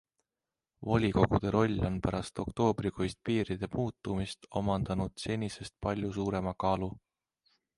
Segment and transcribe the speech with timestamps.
[0.91, 6.91] Volikogude roll on pärast oktoobrikuist piiride muutumist omandanud senisest palju suurema kaalu.